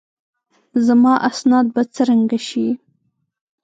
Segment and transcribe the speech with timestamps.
[0.85, 2.67] زما اسناد به څرنګه شي؟